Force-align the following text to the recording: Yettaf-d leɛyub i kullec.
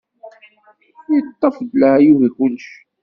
Yettaf-d 1.13 1.69
leɛyub 1.81 2.19
i 2.27 2.29
kullec. 2.35 2.67